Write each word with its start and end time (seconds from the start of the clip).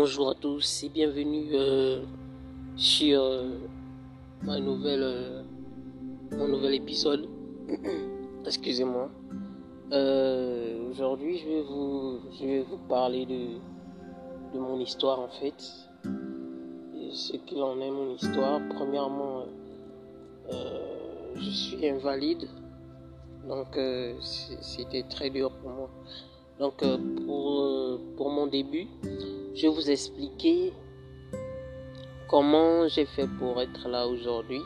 Bonjour 0.00 0.30
à 0.30 0.34
tous 0.34 0.84
et 0.84 0.90
bienvenue 0.90 1.48
euh, 1.54 2.04
sur 2.76 3.20
euh, 3.20 3.58
ma 4.44 4.60
nouvelle, 4.60 5.02
euh, 5.02 5.42
mon 6.36 6.46
nouvel 6.46 6.74
épisode. 6.74 7.28
Excusez-moi. 8.46 9.10
Aujourd'hui, 10.88 11.38
je 11.38 12.46
vais 12.46 12.62
vous, 12.62 12.78
parler 12.88 13.26
de, 13.26 14.56
mon 14.56 14.78
histoire 14.78 15.18
en 15.18 15.30
fait. 15.40 15.60
Ce 17.10 17.32
qu'il 17.32 17.60
en 17.60 17.80
est 17.80 17.90
mon 17.90 18.14
histoire. 18.14 18.60
Premièrement, 18.76 19.46
je 21.34 21.50
suis 21.50 21.88
invalide, 21.88 22.46
donc 23.48 23.76
c'était 24.60 25.02
très 25.10 25.30
dur 25.30 25.50
pour 25.60 25.70
moi. 25.70 25.90
Donc 26.60 26.84
pour 27.26 28.30
mon 28.30 28.46
début, 28.46 28.86
je 29.58 29.66
vais 29.66 29.74
vous 29.74 29.90
expliquer 29.90 30.72
comment 32.28 32.86
j'ai 32.86 33.06
fait 33.06 33.26
pour 33.40 33.60
être 33.60 33.88
là 33.88 34.06
aujourd'hui 34.06 34.60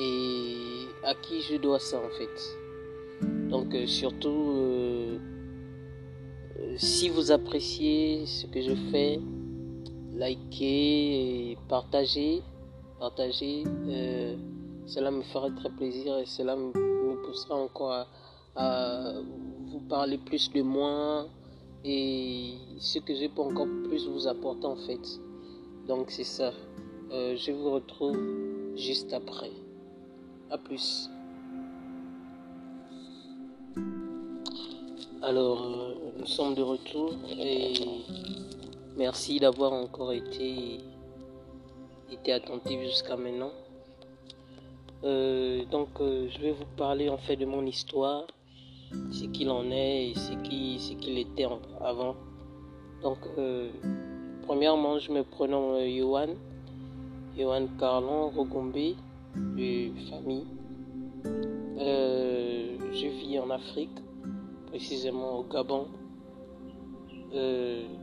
et 0.00 0.86
à 1.04 1.14
qui 1.14 1.42
je 1.42 1.56
dois 1.56 1.78
ça 1.78 1.98
en 1.98 2.08
fait. 2.16 3.18
Donc 3.50 3.74
euh, 3.74 3.86
surtout, 3.86 4.52
euh, 4.56 5.18
euh, 6.58 6.74
si 6.78 7.10
vous 7.10 7.30
appréciez 7.32 8.24
ce 8.24 8.46
que 8.46 8.62
je 8.62 8.74
fais, 8.90 9.20
likez 10.14 11.50
et 11.50 11.58
partagez. 11.68 12.42
Partagez, 12.98 13.62
cela 14.86 15.10
me 15.10 15.22
ferait 15.22 15.54
très 15.54 15.70
plaisir 15.70 16.18
et 16.18 16.26
cela 16.26 16.56
me, 16.56 16.72
me 16.72 17.22
poussera 17.26 17.56
encore 17.56 17.92
à, 17.92 18.06
à 18.56 19.12
vous 19.70 19.80
parler 19.80 20.16
plus 20.16 20.50
de 20.50 20.62
moi 20.62 21.28
et 21.84 22.54
ce 22.78 22.98
que 22.98 23.14
je 23.14 23.26
peux 23.28 23.42
encore 23.42 23.68
plus 23.84 24.08
vous 24.08 24.26
apporter 24.26 24.66
en 24.66 24.76
fait. 24.76 25.20
Donc 25.86 26.10
c'est 26.10 26.24
ça. 26.24 26.52
Euh, 27.10 27.36
je 27.36 27.52
vous 27.52 27.70
retrouve 27.70 28.18
juste 28.76 29.12
après. 29.14 29.50
À 30.50 30.58
plus. 30.58 31.08
Alors, 35.22 35.62
euh, 35.62 35.94
nous 36.18 36.26
sommes 36.26 36.54
de 36.54 36.62
retour 36.62 37.14
et 37.30 37.72
merci 38.96 39.40
d'avoir 39.40 39.72
encore 39.72 40.12
été, 40.12 40.80
été 42.12 42.32
attentif 42.32 42.80
jusqu'à 42.82 43.16
maintenant. 43.16 43.52
Euh, 45.04 45.64
donc, 45.66 45.88
je 45.98 46.40
vais 46.40 46.52
vous 46.52 46.66
parler 46.76 47.08
en 47.08 47.18
fait 47.18 47.36
de 47.36 47.46
mon 47.46 47.64
histoire, 47.64 48.26
ce 49.10 49.24
qu'il 49.26 49.50
en 49.50 49.70
est 49.70 50.10
et 50.10 50.14
ce 50.14 50.32
qui- 50.44 50.78
ce 50.78 50.92
qu'il 50.94 51.18
était 51.18 51.46
avant. 51.80 52.14
Donc, 53.02 53.18
euh, 53.38 53.70
premièrement, 54.46 54.98
je 54.98 55.12
me 55.12 55.22
prénomme 55.22 55.74
euh, 55.74 55.88
Johan, 55.96 56.34
Johan 57.36 57.66
Carlon 57.78 58.30
Rogombe, 58.30 58.94
de 59.56 59.90
famille. 60.10 60.46
Euh, 61.78 62.76
je 62.92 63.06
vis 63.06 63.38
en 63.38 63.50
Afrique, 63.50 63.96
précisément 64.66 65.38
au 65.38 65.44
Gabon. 65.44 65.86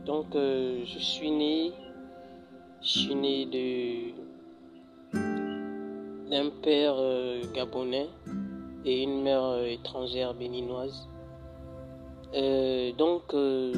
Donc, 0.06 0.26
je 0.34 0.98
suis 0.98 1.30
né, 1.30 1.72
je 2.80 2.98
suis 3.00 3.14
né 3.14 3.44
d'un 6.30 6.48
père 6.62 6.96
gabonais 7.52 8.08
et 8.86 9.02
une 9.02 9.22
mère 9.22 9.42
euh, 9.42 9.66
étrangère 9.66 10.32
béninoise. 10.32 11.08
Euh, 12.34 12.92
donc, 12.92 13.22
euh, 13.34 13.72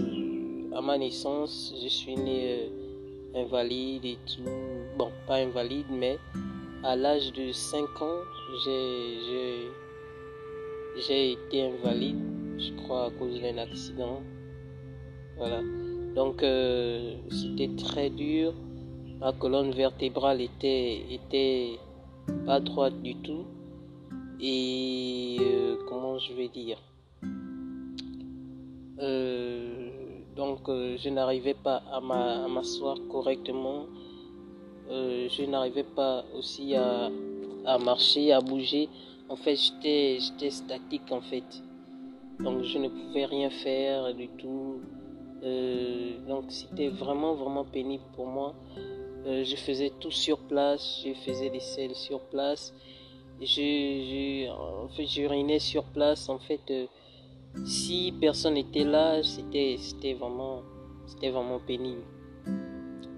à 0.75 0.83
ma 0.83 0.98
naissance, 0.98 1.75
je 1.83 1.89
suis 1.89 2.14
né 2.14 2.70
invalide 3.34 4.05
et 4.05 4.19
tout. 4.27 4.42
Bon, 4.98 5.11
pas 5.27 5.36
invalide, 5.36 5.86
mais 5.91 6.19
à 6.85 6.95
l'âge 6.95 7.33
de 7.33 7.52
5 7.52 8.02
ans, 8.02 8.20
j'ai, 8.64 9.70
été 11.33 11.63
invalide, 11.63 12.19
je 12.58 12.73
crois, 12.83 13.07
à 13.07 13.11
cause 13.11 13.40
d'un 13.40 13.57
accident. 13.58 14.20
Voilà. 15.39 15.63
Donc, 16.14 16.45
c'était 17.30 17.70
très 17.77 18.11
dur. 18.11 18.52
Ma 19.20 19.33
colonne 19.33 19.73
vertébrale 19.73 20.40
était, 20.40 21.02
était 21.11 21.79
pas 22.46 22.61
droite 22.61 23.02
du 23.02 23.17
tout. 23.17 23.45
Et 24.41 25.37
euh, 25.41 25.77
comment 25.89 26.19
je 26.19 26.33
vais 26.33 26.49
dire? 26.49 26.79
Euh, 29.01 29.89
Donc, 30.37 30.69
euh, 30.69 30.97
je 30.99 31.09
n'arrivais 31.09 31.55
pas 31.55 31.83
à 31.91 32.01
m'a- 32.01 32.45
à 32.45 32.49
m'asseoir 32.49 32.97
correctement. 33.11 33.87
Je 34.89 35.45
n'arrivais 35.45 35.83
pas 36.01 36.25
aussi 36.37 36.75
à, 36.77 37.11
à 37.67 37.77
marcher, 37.79 38.33
à 38.33 38.41
bouger. 38.41 38.89
En 39.29 39.35
fait, 39.37 39.57
j'étais 39.57 40.19
statique 40.51 41.11
en 41.11 41.20
fait. 41.20 41.45
Donc, 42.39 42.63
je 42.63 42.79
ne 42.79 42.89
pouvais 42.89 43.25
rien 43.27 43.51
faire 43.51 44.15
du 44.15 44.29
tout. 44.29 44.81
Donc, 46.29 46.45
c'était 46.49 46.89
vraiment, 46.89 47.35
vraiment 47.35 47.65
pénible 47.65 48.05
pour 48.15 48.27
moi. 48.27 48.55
Je 49.27 49.57
faisais 49.57 49.91
tout 50.01 50.13
sur 50.13 50.39
place, 50.39 51.03
je 51.05 51.13
faisais 51.15 51.51
des 51.51 51.61
selles 51.61 51.97
sur 51.97 52.20
place. 52.31 52.73
Je, 53.41 53.47
je, 53.47 54.51
en 54.51 54.89
fait, 54.89 55.07
j'urinais 55.07 55.61
sur 55.61 55.85
place. 55.85 56.29
En 56.29 56.39
fait, 56.39 56.61
euh, 56.71 56.87
si 57.65 58.13
personne 58.21 58.55
n'était 58.55 58.85
là, 58.85 59.23
c'était, 59.23 59.77
c'était 59.79 60.15
vraiment, 60.15 60.63
c'était 61.07 61.31
vraiment 61.31 61.61
pénible. 61.61 62.03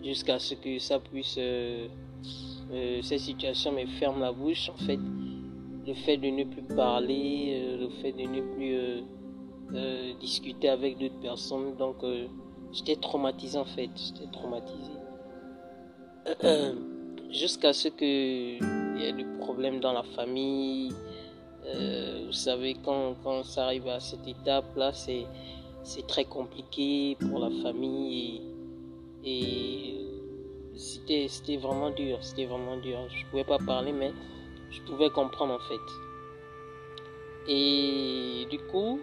Jusqu'à 0.04 0.38
ce 0.38 0.54
que 0.54 0.78
ça 0.78 0.98
puisse, 0.98 1.36
euh, 1.38 1.88
euh, 2.72 3.00
cette 3.02 3.20
situation 3.20 3.72
me 3.72 3.86
ferme 3.86 4.20
la 4.20 4.32
bouche. 4.32 4.68
En 4.68 4.76
fait, 4.84 4.98
le 5.86 5.94
fait 5.94 6.18
de 6.18 6.28
ne 6.28 6.44
plus 6.44 6.62
parler, 6.76 7.78
le 7.80 7.88
fait 8.02 8.12
de 8.12 8.22
ne 8.22 8.42
plus 8.54 9.04
discuter 10.20 10.68
avec 10.68 10.98
d'autres 10.98 11.20
personnes. 11.20 11.76
Donc, 11.78 11.96
j'étais 12.72 12.96
traumatisé 12.96 13.58
en 13.58 13.64
fait. 13.64 13.88
J'étais 13.96 14.30
traumatisé. 14.30 14.92
Jusqu'à 17.30 17.72
ce 17.72 17.88
que 17.88 18.58
problèmes 19.60 19.80
dans 19.80 19.92
la 19.92 20.02
famille. 20.02 20.90
Euh, 21.66 22.22
vous 22.26 22.32
savez, 22.32 22.76
quand, 22.82 23.14
quand 23.22 23.42
ça 23.42 23.66
arrive 23.66 23.88
à 23.88 24.00
cette 24.00 24.26
étape-là, 24.26 24.90
c'est, 24.94 25.26
c'est 25.82 26.06
très 26.06 26.24
compliqué 26.24 27.18
pour 27.28 27.40
la 27.40 27.50
famille. 27.62 28.40
Et, 29.22 29.96
c'était, 30.74 31.26
c'était 31.28 31.58
vraiment 31.58 31.90
dur. 31.90 32.16
C'était 32.22 32.46
vraiment 32.46 32.78
dur. 32.78 33.00
Je 33.10 33.26
pouvais 33.26 33.44
pas 33.44 33.58
parler, 33.58 33.92
mais 33.92 34.12
je 34.70 34.80
pouvais 34.82 35.10
comprendre 35.10 35.52
en 35.52 35.58
fait. 35.68 35.86
Et 37.46 38.46
du 38.50 38.58
coup, 38.70 38.98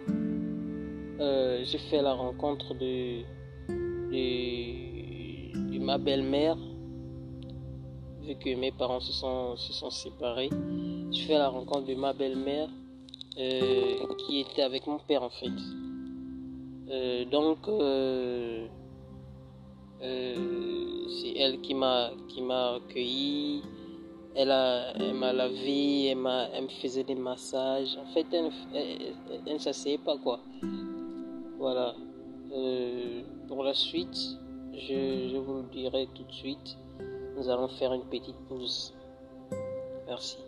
euh, 1.20 1.62
j'ai 1.62 1.78
fait 1.78 2.02
la 2.02 2.14
rencontre 2.14 2.74
de, 2.74 3.22
de 5.70 5.78
ma 5.78 5.98
belle-mère, 5.98 6.56
que 8.34 8.54
mes 8.54 8.72
parents 8.72 9.00
se 9.00 9.12
sont, 9.12 9.56
se 9.56 9.72
sont 9.72 9.90
séparés. 9.90 10.50
J'ai 11.10 11.24
fait 11.24 11.38
la 11.38 11.48
rencontre 11.48 11.86
de 11.86 11.94
ma 11.94 12.12
belle-mère 12.12 12.68
euh, 13.38 14.14
qui 14.18 14.40
était 14.40 14.62
avec 14.62 14.86
mon 14.86 14.98
père 14.98 15.22
en 15.22 15.30
fait. 15.30 15.46
Euh, 16.90 17.24
donc, 17.26 17.68
euh, 17.68 18.66
c'est 20.00 21.34
elle 21.36 21.60
qui 21.60 21.74
m'a 21.74 22.10
qui 22.28 22.42
m'a 22.42 22.74
accueilli. 22.74 23.62
Elle, 24.34 24.50
a, 24.50 24.92
elle 24.96 25.14
m'a 25.14 25.32
lavé, 25.32 26.06
elle, 26.06 26.18
m'a, 26.18 26.48
elle 26.54 26.64
me 26.64 26.68
faisait 26.68 27.02
des 27.02 27.14
massages. 27.14 27.96
En 27.96 28.06
fait, 28.12 28.26
elle, 28.32 28.50
elle, 29.46 29.54
ne 29.54 29.58
s'asseyait 29.58 29.98
pas 29.98 30.16
quoi. 30.16 30.40
Voilà. 31.58 31.94
Pour 33.48 33.64
la 33.64 33.74
suite, 33.74 34.38
je, 34.74 35.28
je 35.32 35.36
vous 35.38 35.62
le 35.62 35.68
dirai 35.72 36.08
tout 36.14 36.22
de 36.22 36.32
suite. 36.32 36.76
Nous 37.38 37.48
allons 37.48 37.68
faire 37.68 37.92
une 37.92 38.02
petite 38.02 38.36
pause. 38.48 38.92
Merci. 40.08 40.38